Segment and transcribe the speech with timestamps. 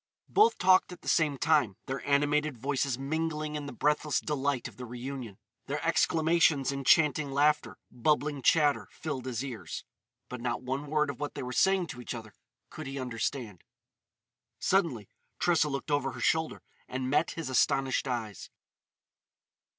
[0.29, 4.77] Both talked at the same time, their animated voices mingling in the breathless delight of
[4.77, 5.37] the reunion.
[5.67, 9.83] Their exclamations, enchanting laughter, bubbling chatter, filled his ears.
[10.27, 12.33] But not one word of what they were saying to each other
[12.71, 13.63] could he understand.
[14.57, 18.49] Suddenly Tressa looked over her shoulder and met his astonished eyes.